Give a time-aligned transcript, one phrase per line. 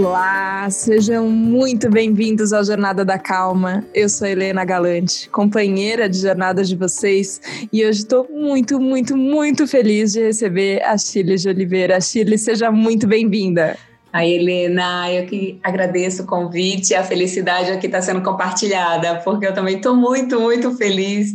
[0.00, 3.84] Olá, sejam muito bem-vindos ao Jornada da Calma.
[3.92, 7.40] Eu sou Helena Galante, companheira de jornada de vocês,
[7.72, 12.00] e hoje estou muito, muito, muito feliz de receber a Chile de Oliveira.
[12.00, 13.76] Chile, seja muito bem-vinda.
[14.12, 19.52] A Helena, eu que agradeço o convite, a felicidade aqui está sendo compartilhada, porque eu
[19.52, 21.34] também estou muito, muito feliz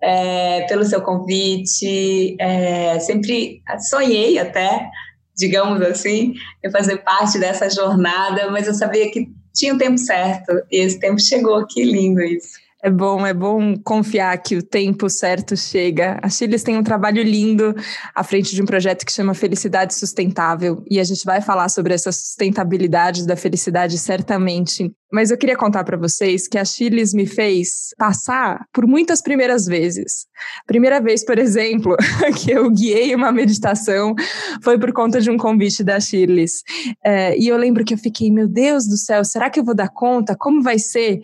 [0.00, 2.36] é, pelo seu convite.
[2.38, 4.88] É, sempre sonhei até
[5.36, 10.52] digamos assim, em fazer parte dessa jornada, mas eu sabia que tinha o tempo certo
[10.70, 11.66] e esse tempo chegou.
[11.66, 12.64] Que lindo isso.
[12.84, 16.18] É bom, é bom confiar que o tempo certo chega.
[16.22, 17.74] A Chiles tem um trabalho lindo
[18.14, 21.94] à frente de um projeto que chama Felicidade Sustentável e a gente vai falar sobre
[21.94, 27.24] essa sustentabilidade da felicidade certamente mas eu queria contar para vocês que a Chiles me
[27.24, 30.26] fez passar por muitas primeiras vezes.
[30.66, 31.96] Primeira vez, por exemplo,
[32.36, 34.12] que eu guiei uma meditação
[34.60, 36.64] foi por conta de um convite da Chiles.
[37.04, 39.74] É, e eu lembro que eu fiquei, meu Deus do céu, será que eu vou
[39.74, 40.34] dar conta?
[40.36, 41.20] Como vai ser?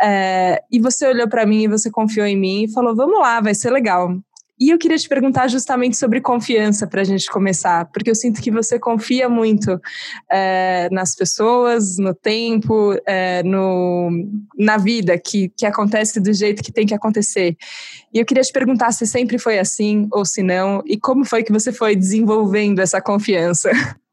[0.00, 3.42] É, e você olhou para mim e você confiou em mim e falou: vamos lá,
[3.42, 4.16] vai ser legal.
[4.58, 8.40] E eu queria te perguntar justamente sobre confiança para a gente começar, porque eu sinto
[8.40, 9.80] que você confia muito
[10.30, 14.10] é, nas pessoas, no tempo, é, no,
[14.56, 17.56] na vida que, que acontece do jeito que tem que acontecer.
[18.12, 21.42] E eu queria te perguntar se sempre foi assim ou se não, e como foi
[21.42, 23.72] que você foi desenvolvendo essa confiança.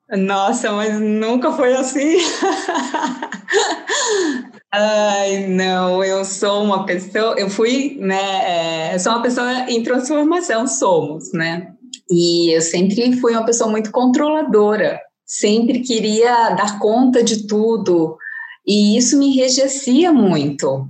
[0.10, 2.18] Nossa, mas nunca foi assim.
[4.74, 10.66] Ai, não, eu sou uma pessoa, eu fui, né, é, sou uma pessoa em transformação,
[10.66, 11.74] somos, né?
[12.10, 18.18] E eu sempre fui uma pessoa muito controladora, sempre queria dar conta de tudo,
[18.66, 20.88] e isso me enrijecia muito,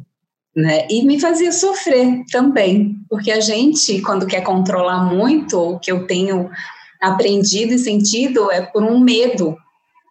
[0.56, 0.86] né?
[0.88, 6.06] E me fazia sofrer também, porque a gente, quando quer controlar muito, o que eu
[6.06, 6.52] tenho
[7.02, 9.58] aprendido e sentido é por um medo,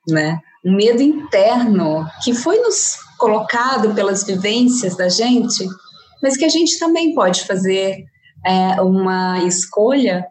[0.08, 0.40] né?
[0.64, 5.68] Um medo interno que foi nos colocado pelas vivências da gente,
[6.22, 8.04] mas que a gente também pode fazer
[8.44, 10.26] é, uma escolha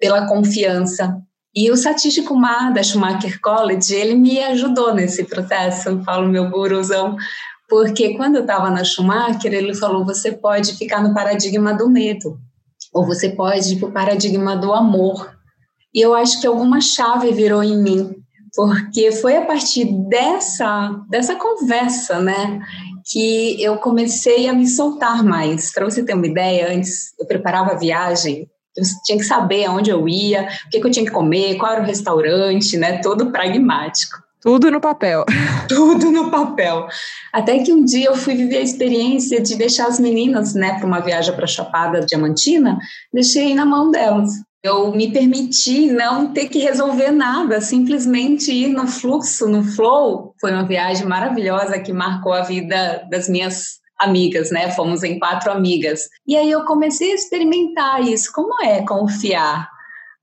[0.00, 1.20] pela confiança.
[1.54, 6.50] E o Satish Kumar, da Schumacher College, ele me ajudou nesse processo, eu falo meu
[6.50, 7.16] guruzão,
[7.68, 12.38] porque quando eu estava na Schumacher, ele falou, você pode ficar no paradigma do medo,
[12.92, 15.34] ou você pode ir para o paradigma do amor.
[15.94, 18.14] E eu acho que alguma chave virou em mim,
[18.56, 22.58] porque foi a partir dessa, dessa conversa, né,
[23.12, 25.72] que eu comecei a me soltar mais.
[25.72, 29.90] Para você ter uma ideia, antes eu preparava a viagem, eu tinha que saber aonde
[29.90, 33.30] eu ia, o que, que eu tinha que comer, qual era o restaurante, né, todo
[33.30, 34.16] pragmático.
[34.40, 35.24] Tudo no papel.
[35.68, 36.86] Tudo no papel.
[37.32, 40.86] Até que um dia eu fui viver a experiência de deixar as meninas, né, para
[40.86, 42.78] uma viagem para Chapada Diamantina,
[43.12, 44.30] deixei na mão delas.
[44.66, 50.34] Eu me permiti não ter que resolver nada, simplesmente ir no fluxo, no flow.
[50.40, 54.72] Foi uma viagem maravilhosa que marcou a vida das minhas amigas, né?
[54.72, 56.08] Fomos em quatro amigas.
[56.26, 58.32] E aí eu comecei a experimentar isso.
[58.32, 59.68] Como é confiar?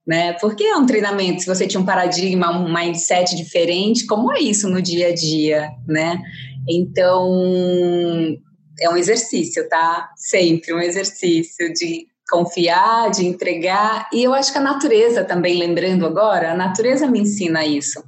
[0.06, 0.34] Né?
[0.34, 4.68] Porque é um treinamento, se você tinha um paradigma, um mindset diferente, como é isso
[4.68, 6.20] no dia a dia, né?
[6.68, 8.36] Então,
[8.78, 10.10] é um exercício, tá?
[10.16, 14.08] Sempre um exercício de confiar, de entregar.
[14.12, 18.02] E eu acho que a natureza também, lembrando agora, a natureza me ensina isso.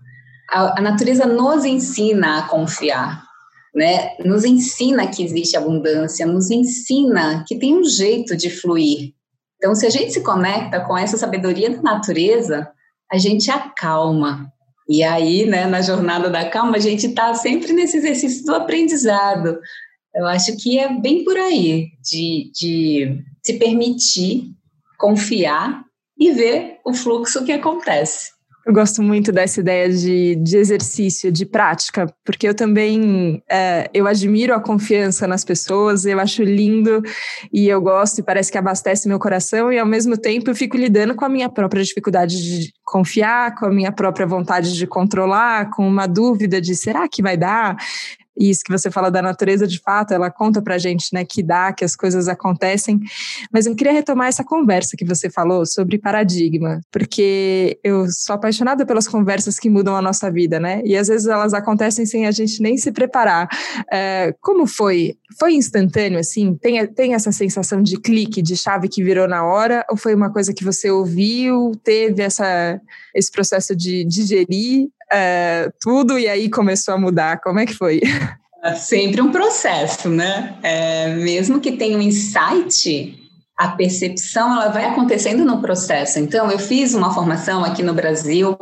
[0.50, 3.22] A, a natureza nos ensina a confiar,
[3.75, 4.16] né?
[4.25, 9.15] Nos ensina que existe abundância, nos ensina que tem um jeito de fluir.
[9.56, 12.69] Então, se a gente se conecta com essa sabedoria da natureza,
[13.10, 14.53] a gente acalma.
[14.88, 19.59] E aí, né, na jornada da calma, a gente está sempre nesse exercício do aprendizado.
[20.15, 24.50] Eu acho que é bem por aí, de, de se permitir
[24.98, 25.84] confiar
[26.18, 28.34] e ver o fluxo que acontece.
[28.66, 34.08] Eu gosto muito dessa ideia de, de exercício, de prática, porque eu também é, eu
[34.08, 37.00] admiro a confiança nas pessoas, eu acho lindo
[37.52, 40.76] e eu gosto e parece que abastece meu coração e ao mesmo tempo eu fico
[40.76, 45.70] lidando com a minha própria dificuldade de confiar, com a minha própria vontade de controlar,
[45.70, 47.76] com uma dúvida de será que vai dar?
[48.38, 51.73] Isso que você fala da natureza, de fato, ela conta pra gente, né, que dá,
[51.73, 53.00] que as coisas acontecem.
[53.53, 58.85] Mas eu queria retomar essa conversa que você falou sobre paradigma, porque eu sou apaixonada
[58.85, 60.83] pelas conversas que mudam a nossa vida, né?
[60.85, 63.49] E às vezes elas acontecem sem a gente nem se preparar.
[63.93, 65.17] É, como foi?
[65.38, 66.55] Foi instantâneo, assim?
[66.55, 69.85] Tem, tem essa sensação de clique, de chave que virou na hora?
[69.91, 72.81] Ou foi uma coisa que você ouviu, teve essa,
[73.15, 77.41] esse processo de digerir é, tudo e aí começou a mudar?
[77.41, 78.00] Como é que foi?
[78.62, 80.56] É sempre um processo, né?
[80.62, 83.17] É, mesmo que tenha um insight,
[83.56, 86.19] a percepção ela vai acontecendo no processo.
[86.19, 88.56] Então, eu fiz uma formação aqui no Brasil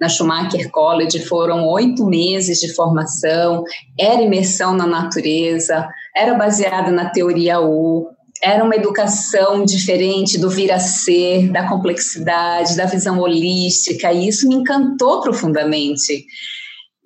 [0.00, 3.64] na Schumacher College, foram oito meses de formação,
[3.98, 8.08] era imersão na natureza, era baseada na teoria U,
[8.42, 14.48] era uma educação diferente do vir a ser, da complexidade, da visão holística, e isso
[14.48, 16.24] me encantou profundamente.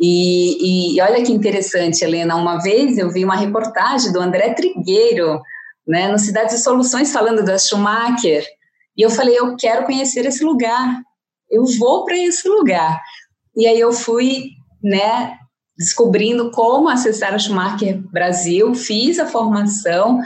[0.01, 5.41] E, e, olha que interessante, Helena, uma vez eu vi uma reportagem do André Trigueiro,
[5.87, 8.45] né, no Cidades e Soluções, falando da Schumacher,
[8.97, 11.01] e eu falei, eu quero conhecer esse lugar,
[11.51, 13.01] eu vou para esse lugar.
[13.57, 14.51] E aí eu fui,
[14.83, 15.35] né,
[15.77, 20.21] descobrindo como acessar a Schumacher Brasil, fiz a formação,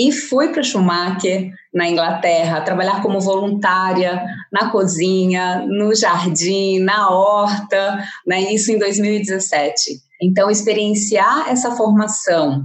[0.00, 8.02] e fui para Schumacher, na Inglaterra, trabalhar como voluntária na cozinha, no jardim, na horta,
[8.26, 10.00] né, isso em 2017.
[10.22, 12.64] Então, experienciar essa formação,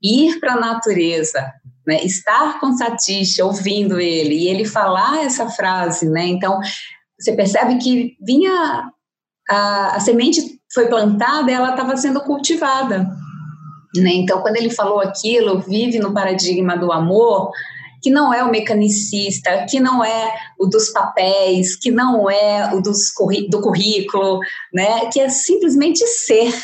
[0.00, 1.52] ir para a natureza,
[1.84, 6.60] né, estar com Satish, ouvindo ele, e ele falar essa frase, né, então,
[7.18, 8.92] você percebe que vinha,
[9.50, 13.10] a, a semente foi plantada ela estava sendo cultivada,
[14.00, 14.10] né?
[14.12, 17.50] Então, quando ele falou aquilo, vive no paradigma do amor,
[18.06, 22.80] que não é o mecanicista, que não é o dos papéis, que não é o
[22.80, 23.12] dos,
[23.50, 24.38] do currículo,
[24.72, 25.06] né?
[25.12, 26.54] que é simplesmente ser.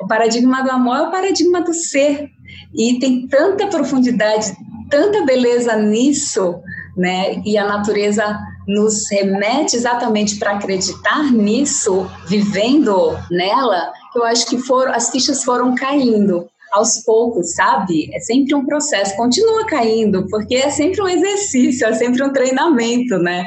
[0.00, 2.28] O paradigma do amor é o paradigma do ser.
[2.72, 4.54] E tem tanta profundidade,
[4.88, 6.60] tanta beleza nisso,
[6.96, 7.42] né?
[7.44, 8.38] e a natureza
[8.68, 15.74] nos remete exatamente para acreditar nisso, vivendo nela, eu acho que foram, as fichas foram
[15.74, 18.14] caindo aos poucos, sabe?
[18.14, 23.18] É sempre um processo, continua caindo, porque é sempre um exercício, é sempre um treinamento,
[23.18, 23.44] né?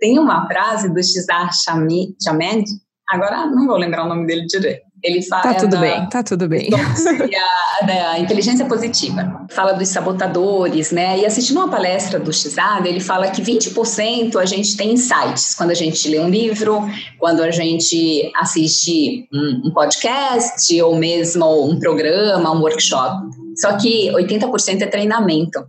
[0.00, 2.64] Tem uma frase do Cesar Chamed,
[3.08, 5.42] agora não vou lembrar o nome dele direito, ele fala.
[5.42, 6.70] Tá tudo bem, tá tudo bem.
[6.70, 9.46] Da, da inteligência positiva.
[9.50, 11.18] Fala dos sabotadores, né?
[11.18, 15.70] E assistindo uma palestra do Xada, ele fala que 20% a gente tem insights quando
[15.70, 16.80] a gente lê um livro,
[17.18, 23.28] quando a gente assiste um, um podcast, ou mesmo um programa, um workshop.
[23.56, 25.66] Só que 80% é treinamento.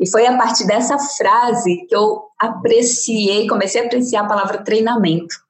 [0.00, 5.43] E foi a partir dessa frase que eu apreciei, comecei a apreciar a palavra treinamento.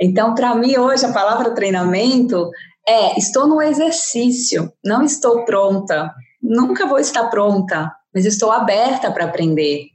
[0.00, 2.50] Então, para mim, hoje, a palavra treinamento
[2.86, 6.12] é: estou no exercício, não estou pronta,
[6.42, 9.86] nunca vou estar pronta, mas estou aberta para aprender.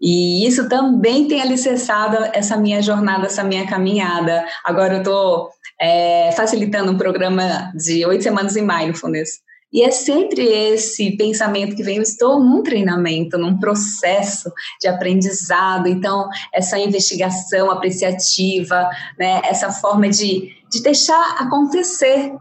[0.00, 4.44] E isso também tem alicerçado essa minha jornada, essa minha caminhada.
[4.64, 5.48] Agora eu estou
[5.80, 9.40] é, facilitando um programa de oito semanas em mindfulness.
[9.72, 15.88] E é sempre esse pensamento que vem, eu estou num treinamento, num processo de aprendizado,
[15.88, 18.88] então essa investigação apreciativa,
[19.18, 22.32] né, essa forma de, de deixar acontecer,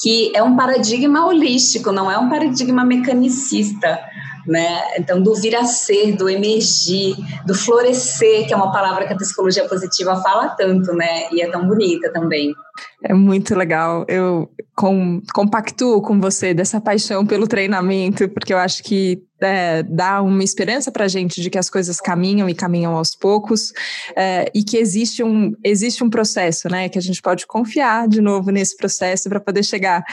[0.00, 3.98] que é um paradigma holístico, não é um paradigma mecanicista,
[4.46, 4.96] né?
[4.98, 7.14] Então, do vir a ser, do emergir,
[7.46, 11.28] do florescer, que é uma palavra que a psicologia positiva fala tanto, né?
[11.30, 12.54] E é tão bonita também.
[13.02, 14.04] É muito legal.
[14.08, 20.22] Eu com, compactuo com você dessa paixão pelo treinamento, porque eu acho que é, dá
[20.22, 23.72] uma esperança para a gente de que as coisas caminham e caminham aos poucos
[24.16, 26.88] é, e que existe um, existe um processo, né?
[26.88, 30.04] Que a gente pode confiar de novo nesse processo para poder chegar.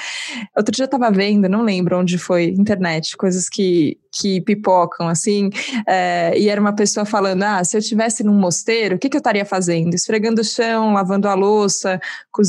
[0.58, 5.52] Outro dia eu estava vendo, não lembro onde foi, internet, coisas que, que pipocam, assim,
[5.88, 9.18] é, e era uma pessoa falando: ah, se eu estivesse num mosteiro, o que, que
[9.18, 9.94] eu estaria fazendo?
[9.94, 12.00] Esfregando o chão, lavando a louça,
[12.32, 12.49] cozinhando.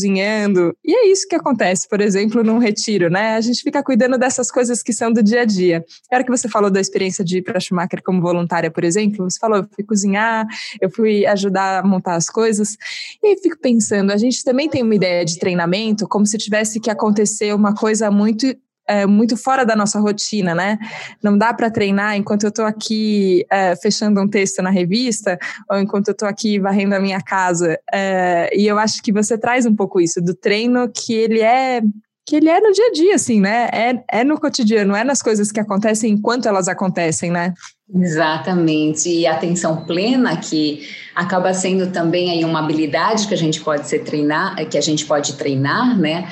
[0.84, 3.34] E é isso que acontece, por exemplo, num retiro, né?
[3.34, 5.84] A gente fica cuidando dessas coisas que são do dia a dia.
[6.10, 9.38] Era que você falou da experiência de ir para Schumacher como voluntária, por exemplo, você
[9.38, 10.46] falou: eu fui cozinhar,
[10.80, 12.76] eu fui ajudar a montar as coisas.
[13.22, 16.80] E aí fico pensando: a gente também tem uma ideia de treinamento como se tivesse
[16.80, 18.46] que acontecer uma coisa muito
[18.90, 20.76] é, muito fora da nossa rotina, né?
[21.22, 25.38] Não dá para treinar enquanto eu estou aqui é, fechando um texto na revista
[25.70, 27.78] ou enquanto eu estou aqui varrendo a minha casa.
[27.92, 31.80] É, e eu acho que você traz um pouco isso do treino que ele é
[32.26, 33.68] que ele é no dia a dia, assim, né?
[33.72, 37.54] É, é no cotidiano, é nas coisas que acontecem enquanto elas acontecem, né?
[37.92, 43.60] Exatamente, e a atenção plena que acaba sendo também aí uma habilidade que a gente
[43.60, 46.28] pode ser treinar, que a gente pode treinar, né?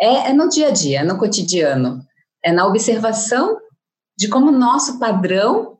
[0.00, 2.00] É, é no dia a dia, é no cotidiano,
[2.44, 3.56] é na observação
[4.16, 5.78] de como o nosso padrão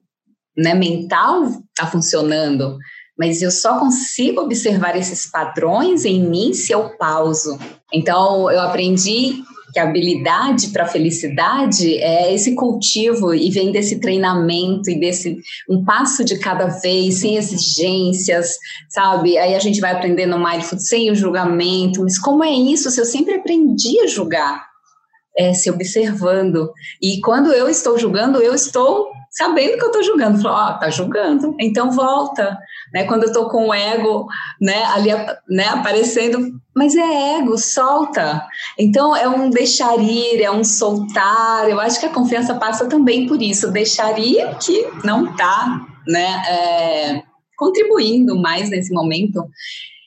[0.56, 2.76] né, mental está funcionando,
[3.18, 7.58] mas eu só consigo observar esses padrões em mim se eu pauso.
[7.92, 9.42] Então, eu aprendi
[9.78, 15.38] que a habilidade para a felicidade é esse cultivo e vem desse treinamento e desse
[15.70, 18.56] um passo de cada vez, sem exigências,
[18.88, 19.38] sabe?
[19.38, 23.04] Aí a gente vai aprendendo mindfulness sem o julgamento, mas como é isso se eu
[23.04, 24.68] sempre aprendi a julgar?
[25.38, 26.72] é, se observando.
[27.00, 30.40] E quando eu estou julgando, eu estou sabendo que eu estou julgando.
[30.40, 32.58] Falo, ó, oh, tá julgando, então volta.
[32.92, 33.04] Né?
[33.04, 34.26] Quando eu estou com o ego
[34.60, 35.10] né, ali
[35.48, 36.38] né, aparecendo,
[36.74, 38.46] mas é ego, solta.
[38.78, 41.68] Então é um deixar ir, é um soltar.
[41.68, 46.42] Eu acho que a confiança passa também por isso, deixar ir que não está né,
[46.48, 47.22] é,
[47.56, 49.44] contribuindo mais nesse momento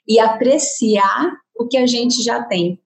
[0.08, 2.80] e apreciar o que a gente já tem.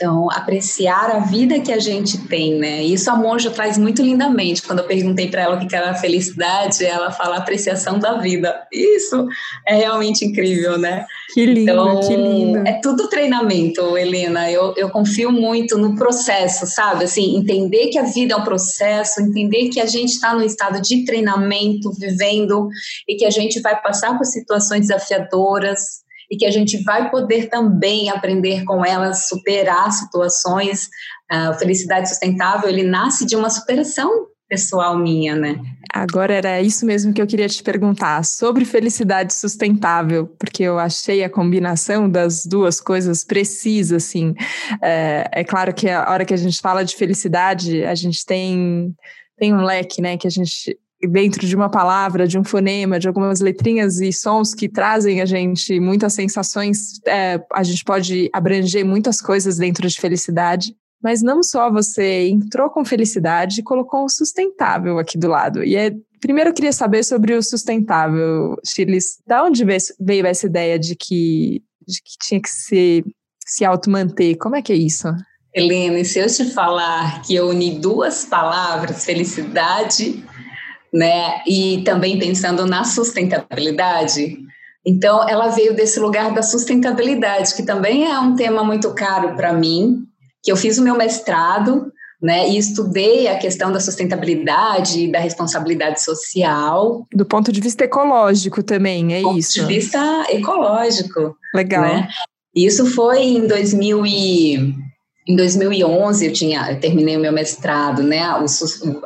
[0.00, 2.84] Então, apreciar a vida que a gente tem, né?
[2.84, 4.62] Isso a Monja traz muito lindamente.
[4.62, 8.64] Quando eu perguntei para ela o que era felicidade, ela fala apreciação da vida.
[8.72, 9.26] Isso
[9.66, 11.04] é realmente incrível, né?
[11.34, 12.58] Que lindo, então, que lindo.
[12.58, 14.48] É tudo treinamento, Helena.
[14.48, 17.02] Eu, eu confio muito no processo, sabe?
[17.02, 20.80] Assim, entender que a vida é um processo, entender que a gente está no estado
[20.80, 22.68] de treinamento, vivendo,
[23.08, 27.48] e que a gente vai passar por situações desafiadoras, e que a gente vai poder
[27.48, 30.88] também aprender com elas, superar situações.
[31.30, 35.60] A felicidade sustentável, ele nasce de uma superação pessoal minha, né?
[35.92, 41.22] Agora era isso mesmo que eu queria te perguntar sobre felicidade sustentável, porque eu achei
[41.22, 44.34] a combinação das duas coisas precisa, assim.
[44.82, 48.94] É, é claro que a hora que a gente fala de felicidade, a gente tem
[49.38, 53.06] tem um leque, né, que a gente dentro de uma palavra, de um fonema, de
[53.06, 58.84] algumas letrinhas e sons que trazem a gente muitas sensações, é, a gente pode abranger
[58.84, 60.74] muitas coisas dentro de felicidade.
[61.00, 65.62] Mas não só você entrou com felicidade, colocou o sustentável aqui do lado.
[65.62, 69.18] E é, primeiro eu queria saber sobre o sustentável, Chiles.
[69.24, 73.04] Da onde veio essa ideia de que, de que tinha que se,
[73.46, 74.36] se auto-manter?
[74.38, 75.06] Como é que é isso?
[75.54, 80.24] Helena, se eu te falar que eu uni duas palavras, felicidade
[80.92, 81.42] né?
[81.46, 84.38] E também pensando na sustentabilidade.
[84.86, 89.52] Então, ela veio desse lugar da sustentabilidade, que também é um tema muito caro para
[89.52, 90.04] mim,
[90.42, 95.20] que eu fiz o meu mestrado, né, e estudei a questão da sustentabilidade e da
[95.20, 97.06] responsabilidade social.
[97.14, 99.54] Do ponto de vista ecológico também, é Do isso?
[99.54, 101.36] Do ponto de vista ecológico.
[101.54, 101.82] Legal.
[101.82, 102.08] Né?
[102.54, 104.74] Isso foi em 2000 e
[105.28, 108.24] em 2011 eu tinha, eu terminei o meu mestrado, né?
[108.36, 108.46] O,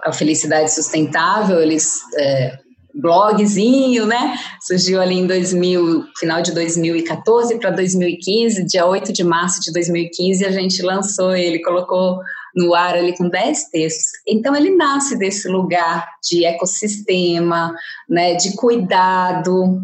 [0.05, 2.59] a felicidade sustentável, eles é,
[2.95, 4.35] blogzinho, né?
[4.61, 10.45] Surgiu ali em 2000, final de 2014 para 2015, dia 8 de março de 2015,
[10.45, 12.21] a gente lançou ele, colocou
[12.55, 14.12] no ar ali com 10 textos.
[14.29, 17.75] Então ele nasce desse lugar de ecossistema,
[18.09, 19.81] né, de cuidado,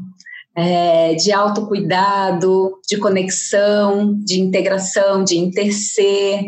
[0.58, 6.40] é, de autocuidado, de conexão, de integração, de interser.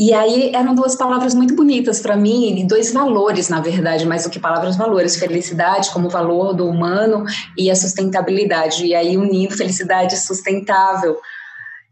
[0.00, 4.24] E aí eram duas palavras muito bonitas para mim, e dois valores, na verdade, mais
[4.24, 7.24] do que palavras valores, felicidade como valor do humano
[7.56, 8.84] e a sustentabilidade.
[8.84, 11.16] E aí unindo felicidade sustentável,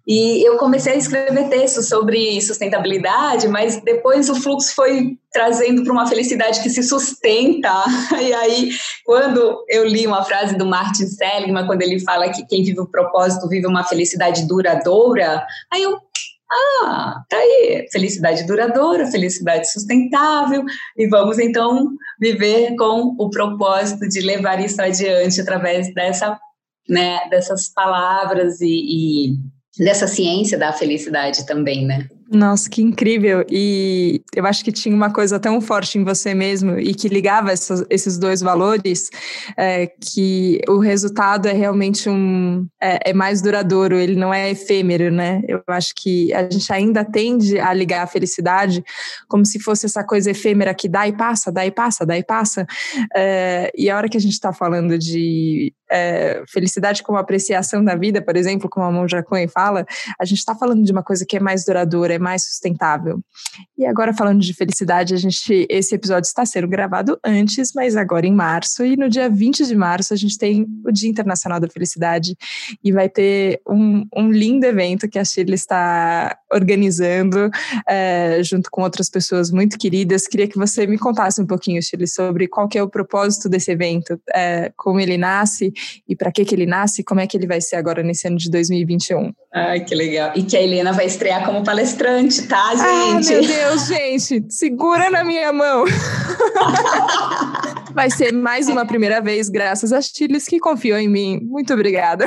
[0.08, 5.92] e eu comecei a escrever textos sobre sustentabilidade, mas depois o fluxo foi trazendo para
[5.92, 7.84] uma felicidade que se sustenta.
[8.18, 8.70] E aí,
[9.04, 12.90] quando eu li uma frase do Martin Seligman, quando ele fala que quem vive o
[12.90, 15.98] propósito vive uma felicidade duradoura, aí eu
[16.50, 20.64] ah, tá aí, felicidade duradoura, felicidade sustentável,
[20.96, 26.40] e vamos então viver com o propósito de levar isso adiante através dessa,
[26.88, 32.08] né, dessas palavras e, e dessa ciência da felicidade também, né?
[32.30, 33.42] Nossa, que incrível!
[33.50, 37.50] E eu acho que tinha uma coisa tão forte em você mesmo e que ligava
[37.50, 39.08] esses dois valores
[39.56, 45.10] é, que o resultado é realmente um é, é, mais duradouro, ele não é efêmero,
[45.10, 45.40] né?
[45.48, 48.84] Eu acho que a gente ainda tende a ligar a felicidade
[49.26, 52.22] como se fosse essa coisa efêmera que dá e passa, dá e passa, dá e
[52.22, 52.66] passa.
[53.16, 57.94] É, e a hora que a gente está falando de é, felicidade como apreciação da
[57.94, 59.86] vida, por exemplo, como a Monja Cohen fala,
[60.20, 63.20] a gente está falando de uma coisa que é mais duradoura, é mais sustentável.
[63.76, 68.26] E agora falando de felicidade, a gente esse episódio está sendo gravado antes, mas agora
[68.26, 71.68] em março e no dia 20 de março a gente tem o Dia Internacional da
[71.68, 72.36] Felicidade
[72.82, 77.50] e vai ter um, um lindo evento que a Shirley está organizando
[77.88, 80.26] é, junto com outras pessoas muito queridas.
[80.26, 83.70] Queria que você me contasse um pouquinho, Shirley, sobre qual que é o propósito desse
[83.70, 85.72] evento, é, como ele nasce
[86.08, 88.26] e para que que ele nasce, e como é que ele vai ser agora nesse
[88.26, 89.32] ano de 2021.
[89.54, 90.32] Ai, que legal.
[90.34, 93.34] E que a Helena vai estrear como palestrante, tá, gente?
[93.34, 95.84] Ah, meu Deus, gente, segura na minha mão.
[97.98, 101.40] vai ser mais uma primeira vez, graças a Chiles que confiou em mim.
[101.42, 102.26] Muito obrigada.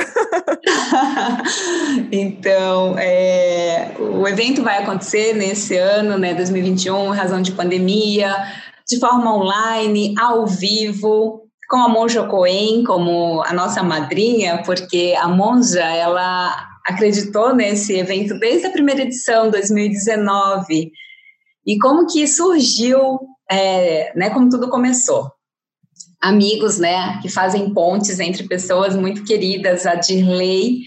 [2.12, 8.34] então, é, o evento vai acontecer nesse ano, né, 2021, razão de pandemia,
[8.86, 11.41] de forma online, ao vivo,
[11.72, 18.38] com a Monja Coen como a nossa madrinha, porque a Monja, ela acreditou nesse evento
[18.38, 20.92] desde a primeira edição, 2019,
[21.66, 25.32] E como que surgiu, é, né, como tudo começou?
[26.20, 29.86] Amigos, né, que fazem pontes entre pessoas muito queridas.
[29.86, 30.80] A Dirley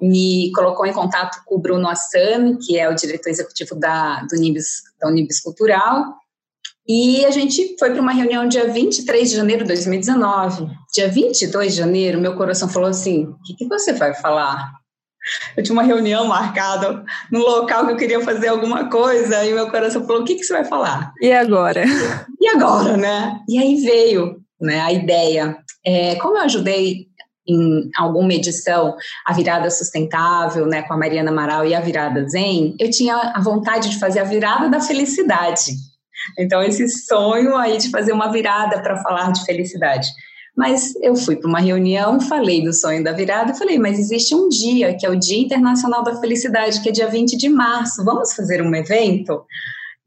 [0.00, 4.36] me colocou em contato com o Bruno Assami, que é o diretor executivo da, do
[4.40, 6.16] Nibis, da Unibis Cultural,
[6.86, 10.66] e a gente foi para uma reunião dia 23 de janeiro de 2019.
[10.92, 14.72] Dia 22 de janeiro, meu coração falou assim: o que, que você vai falar?
[15.56, 19.70] Eu tinha uma reunião marcada no local que eu queria fazer alguma coisa, e meu
[19.70, 21.12] coração falou: o que, que você vai falar?
[21.20, 21.84] E agora?
[22.40, 23.38] E agora, né?
[23.48, 25.56] E aí veio né, a ideia.
[25.86, 27.06] É, como eu ajudei
[27.46, 28.96] em alguma edição
[29.26, 33.40] a virada sustentável, né, com a Mariana Amaral e a virada Zen, eu tinha a
[33.40, 35.72] vontade de fazer a virada da felicidade.
[36.38, 40.08] Então, esse sonho aí de fazer uma virada para falar de felicidade.
[40.56, 44.48] Mas eu fui para uma reunião, falei do sonho da virada falei, mas existe um
[44.48, 48.34] dia, que é o Dia Internacional da Felicidade, que é dia 20 de março, vamos
[48.34, 49.44] fazer um evento?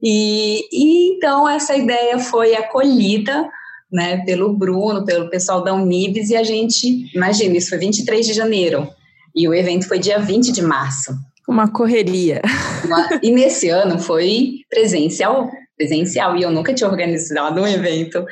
[0.02, 3.50] E, e então essa ideia foi acolhida
[3.92, 8.34] né, pelo Bruno, pelo pessoal da Unibis, e a gente, imagina, isso foi 23 de
[8.34, 8.88] janeiro,
[9.36, 11.16] e o evento foi dia 20 de março.
[11.48, 12.42] Uma correria.
[12.84, 18.26] Uma, e nesse ano foi presencial, presencial, e eu nunca tinha organizado um evento,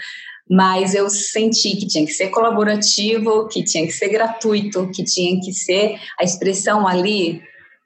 [0.50, 5.40] mas eu senti que tinha que ser colaborativo, que tinha que ser gratuito, que tinha
[5.40, 7.42] que ser a expressão ali,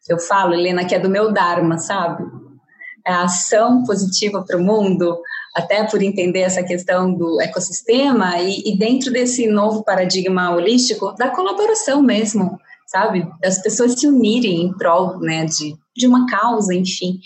[0.09, 2.23] eu falo, Helena, que é do meu Dharma, sabe?
[3.05, 5.19] É a ação positiva para o mundo,
[5.55, 11.29] até por entender essa questão do ecossistema e, e, dentro desse novo paradigma holístico, da
[11.29, 13.27] colaboração mesmo, sabe?
[13.41, 17.19] Das pessoas se unirem em prol né, de, de uma causa, enfim.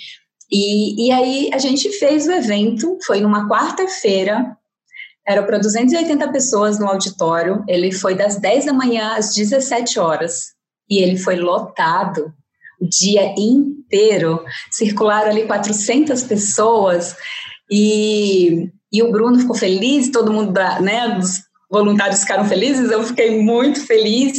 [0.52, 4.58] E, e aí a gente fez o evento, foi numa quarta-feira,
[5.26, 10.54] era para 280 pessoas no auditório, ele foi das 10 da manhã às 17 horas,
[10.90, 12.34] e ele foi lotado
[12.82, 17.16] o dia inteiro, circularam ali 400 pessoas,
[17.70, 23.42] e, e o Bruno ficou feliz, todo mundo, né, os voluntários ficaram felizes, eu fiquei
[23.42, 24.38] muito feliz,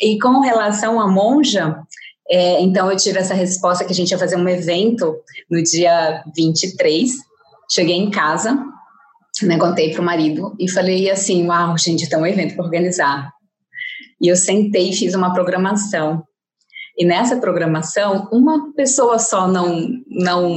[0.00, 1.78] e com relação à monja,
[2.30, 5.16] é, então eu tive essa resposta que a gente ia fazer um evento
[5.50, 7.12] no dia 23.
[7.70, 8.58] Cheguei em casa,
[9.42, 13.30] né, contei para o marido e falei assim: Uau, gente, tem um evento para organizar.
[14.20, 16.24] E eu sentei e fiz uma programação.
[16.98, 20.56] E nessa programação, uma pessoa só não, não,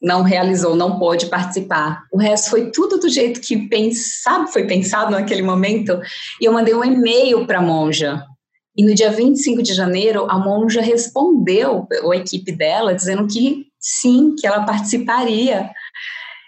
[0.00, 2.02] não realizou, não pôde participar.
[2.12, 5.98] O resto foi tudo do jeito que pensado, foi pensado naquele momento.
[6.38, 8.22] E eu mandei um e-mail para a monja
[8.76, 14.34] e no dia 25 de janeiro, a monja respondeu, a equipe dela, dizendo que sim,
[14.38, 15.70] que ela participaria.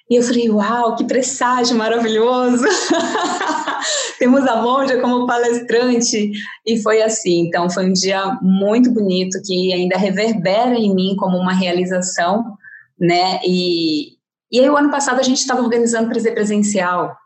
[0.08, 2.64] E eu falei, uau, que presságio maravilhoso!
[4.18, 6.30] Temos a monja como palestrante.
[6.64, 7.46] E foi assim.
[7.46, 12.56] Então, foi um dia muito bonito que ainda reverbera em mim como uma realização,
[13.00, 13.40] né?
[13.44, 14.12] E,
[14.50, 17.16] e aí, o ano passado, a gente estava organizando presencial.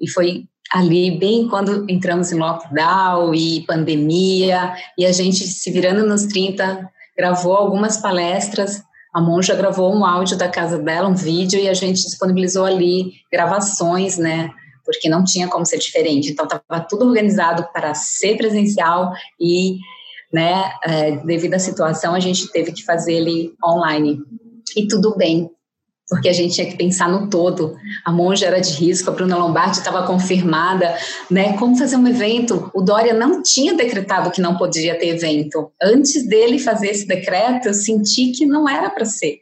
[0.00, 6.06] E foi ali bem quando entramos em lockdown e pandemia, e a gente se virando
[6.06, 8.82] nos 30, gravou algumas palestras,
[9.14, 13.12] a Monja gravou um áudio da casa dela, um vídeo, e a gente disponibilizou ali
[13.30, 14.50] gravações, né,
[14.84, 19.78] porque não tinha como ser diferente, então estava tudo organizado para ser presencial e,
[20.32, 24.18] né, é, devido à situação, a gente teve que fazer ele online.
[24.76, 25.48] E tudo bem,
[26.08, 27.76] porque a gente tinha que pensar no todo.
[28.04, 30.94] A monja era de risco, a Bruna Lombardi estava confirmada,
[31.30, 31.56] né?
[31.56, 32.70] Como fazer um evento?
[32.74, 35.70] O Dória não tinha decretado que não podia ter evento.
[35.82, 39.38] Antes dele fazer esse decreto, eu senti que não era para ser.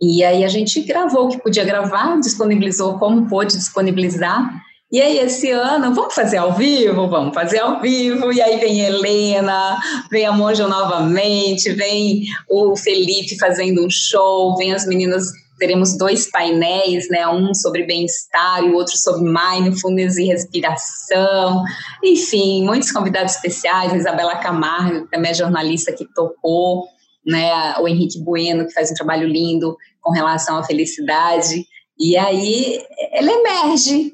[0.00, 4.48] E aí a gente gravou o que podia gravar, disponibilizou como pôde disponibilizar.
[4.90, 7.08] E aí, esse ano, vamos fazer ao vivo?
[7.08, 8.32] Vamos fazer ao vivo.
[8.32, 9.76] E aí vem Helena,
[10.10, 15.26] vem a Monja novamente, vem o Felipe fazendo um show, vem as meninas
[15.58, 21.62] teremos dois painéis, né, um sobre bem-estar e o outro sobre mindfulness e respiração.
[22.02, 26.86] Enfim, muitos convidados especiais, Isabela Camargo, que também é jornalista que topou,
[27.26, 31.66] né, o Henrique Bueno, que faz um trabalho lindo com relação à felicidade.
[31.98, 32.80] E aí
[33.12, 34.12] ele emerge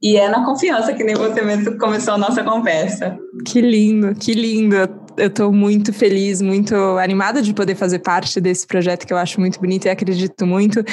[0.00, 3.18] e é na confiança que nem você mesmo começou a nossa conversa.
[3.44, 5.07] Que lindo, que lindo.
[5.18, 9.40] Eu estou muito feliz, muito animada de poder fazer parte desse projeto que eu acho
[9.40, 10.84] muito bonito e acredito muito.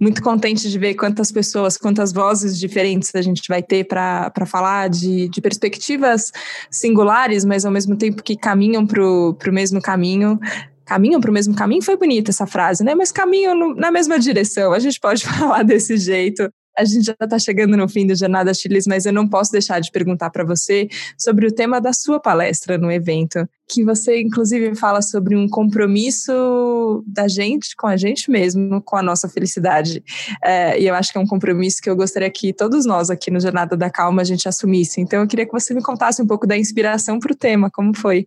[0.00, 4.88] Muito contente de ver quantas pessoas, quantas vozes diferentes a gente vai ter para falar
[4.88, 6.32] de, de perspectivas
[6.70, 10.38] singulares, mas ao mesmo tempo que caminham para o mesmo caminho
[10.84, 12.94] caminham para o mesmo caminho, foi bonita essa frase, né?
[12.94, 16.50] Mas caminham no, na mesma direção, a gente pode falar desse jeito.
[16.76, 19.80] A gente já está chegando no fim do Jornada Chiles, mas eu não posso deixar
[19.80, 24.74] de perguntar para você sobre o tema da sua palestra no evento, que você inclusive
[24.74, 30.02] fala sobre um compromisso da gente com a gente mesmo, com a nossa felicidade.
[30.42, 33.30] É, e eu acho que é um compromisso que eu gostaria que todos nós aqui
[33.30, 35.00] no Jornada da Calma a gente assumisse.
[35.00, 37.94] Então eu queria que você me contasse um pouco da inspiração para o tema, como
[37.94, 38.26] foi?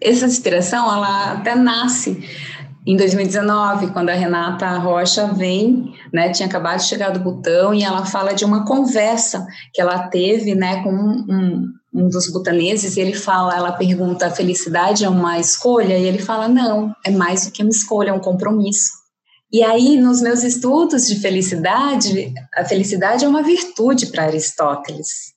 [0.00, 2.22] Essa inspiração, ela até nasce
[2.86, 7.82] em 2019, quando a Renata Rocha vem, né, tinha acabado de chegar do Butão e
[7.82, 13.00] ela fala de uma conversa que ela teve, né, com um, um dos butaneses e
[13.00, 15.96] ele fala, ela pergunta, a felicidade é uma escolha?
[15.96, 18.90] E ele fala, não, é mais do que uma escolha, é um compromisso.
[19.50, 25.32] E aí, nos meus estudos de felicidade, a felicidade é uma virtude para Aristóteles.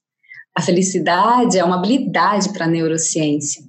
[0.54, 3.64] A felicidade é uma habilidade para a neurociência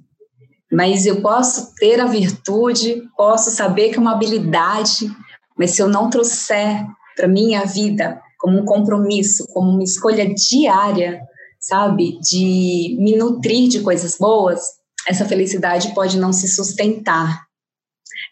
[0.71, 5.11] mas eu posso ter a virtude, posso saber que é uma habilidade,
[5.57, 11.21] mas se eu não trouxer para minha vida como um compromisso, como uma escolha diária,
[11.59, 14.61] sabe, de me nutrir de coisas boas,
[15.07, 17.43] essa felicidade pode não se sustentar.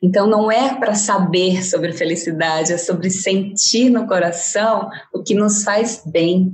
[0.02, 5.64] Então não é para saber sobre felicidade, é sobre sentir no coração o que nos
[5.64, 6.54] faz bem.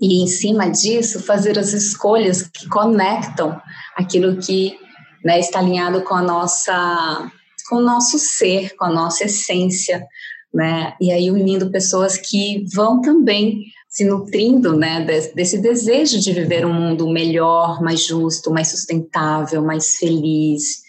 [0.00, 3.60] E em cima disso, fazer as escolhas que conectam
[3.96, 4.78] aquilo que
[5.24, 7.30] né, está alinhado com a nossa,
[7.68, 10.06] com o nosso ser, com a nossa essência,
[10.52, 15.04] né, e aí unindo pessoas que vão também se nutrindo, né,
[15.34, 20.82] desse, desejo de viver um mundo melhor, mais justo, mais sustentável, mais feliz.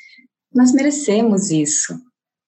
[0.54, 1.94] Nós merecemos isso,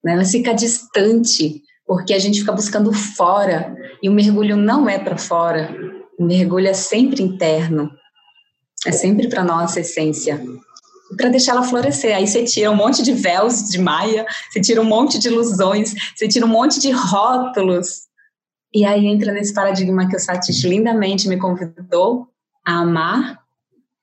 [0.04, 5.00] né, mas fica distante, porque a gente fica buscando fora, e o mergulho não é
[5.00, 5.76] para fora,
[6.20, 7.90] o mergulho é sempre interno,
[8.86, 10.42] é sempre para nossa essência
[11.16, 12.16] para deixar ela florescer.
[12.16, 15.94] Aí você tira um monte de véus de maia, você tira um monte de ilusões,
[16.16, 18.04] você tira um monte de rótulos.
[18.74, 22.28] E aí entra nesse paradigma que o Satish lindamente me convidou
[22.66, 23.40] a amar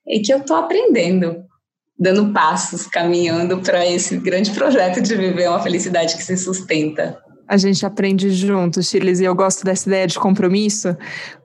[0.07, 1.43] e que eu estou aprendendo,
[1.97, 7.57] dando passos, caminhando para esse grande projeto de viver uma felicidade que se sustenta a
[7.57, 10.95] gente aprende juntos, Chiles, e eu gosto dessa ideia de compromisso,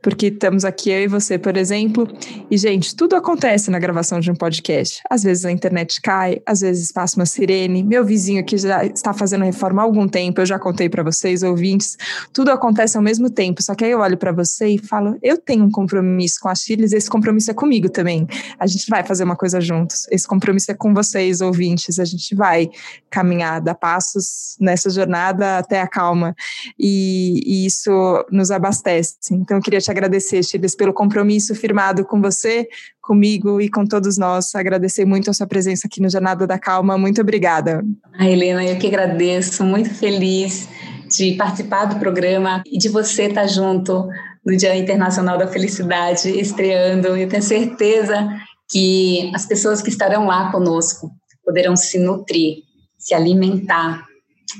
[0.02, 2.06] porque estamos aqui, eu e você, por exemplo,
[2.50, 5.02] e, gente, tudo acontece na gravação de um podcast.
[5.10, 9.12] Às vezes a internet cai, às vezes passa uma sirene, meu vizinho que já está
[9.12, 11.96] fazendo reforma há algum tempo, eu já contei para vocês, ouvintes,
[12.32, 15.38] tudo acontece ao mesmo tempo, só que aí eu olho para você e falo, eu
[15.38, 18.26] tenho um compromisso com a Chiles, esse compromisso é comigo também.
[18.58, 22.34] A gente vai fazer uma coisa juntos, esse compromisso é com vocês, ouvintes, a gente
[22.34, 22.70] vai
[23.10, 26.34] caminhar, dar passos nessa jornada até a calma.
[26.78, 27.90] E, e isso
[28.30, 29.16] nos abastece.
[29.32, 32.68] Então, eu queria te agradecer, Chiles, pelo compromisso firmado com você,
[33.00, 34.54] comigo e com todos nós.
[34.54, 36.98] Agradecer muito a sua presença aqui no Jornada da Calma.
[36.98, 37.84] Muito obrigada.
[38.18, 40.68] A Helena, eu que agradeço, muito feliz
[41.08, 44.08] de participar do programa e de você estar junto
[44.44, 47.08] no Dia Internacional da Felicidade, estreando.
[47.16, 48.28] Eu tenho certeza
[48.70, 51.10] que as pessoas que estarão lá conosco
[51.44, 52.58] poderão se nutrir,
[52.98, 54.04] se alimentar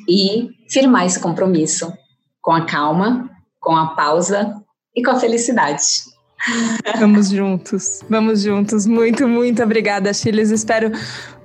[0.08, 1.92] e firmar esse compromisso
[2.40, 4.54] com a calma, com a pausa
[4.94, 5.82] e com a felicidade.
[6.98, 8.86] Vamos juntos, vamos juntos.
[8.86, 10.50] Muito, muito obrigada, Chiles.
[10.50, 10.92] Espero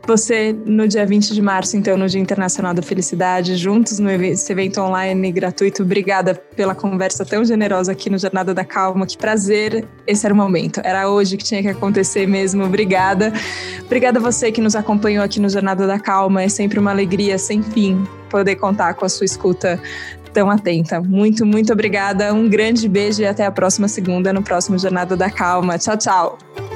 [0.06, 4.82] você no dia 20 de março, então, no Dia Internacional da Felicidade, juntos no evento
[4.82, 5.84] online gratuito.
[5.84, 9.06] Obrigada pela conversa tão generosa aqui no Jornada da Calma.
[9.06, 9.88] Que prazer.
[10.06, 10.82] Esse era o momento.
[10.84, 12.64] Era hoje que tinha que acontecer mesmo.
[12.64, 13.34] Obrigada.
[13.84, 16.44] Obrigada a você que nos acompanhou aqui no Jornada da Calma.
[16.44, 19.80] É sempre uma alegria sem fim poder contar com a sua escuta
[20.34, 21.02] tão atenta.
[21.02, 22.34] Muito, muito obrigada.
[22.34, 25.78] Um grande beijo e até a próxima segunda no próximo Jornada da Calma.
[25.78, 26.71] Tchau, tchau.